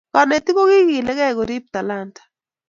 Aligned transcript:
kanetik 0.15 0.55
kokilikei 0.57 1.33
korip 1.37 1.65
talanta 1.73 2.21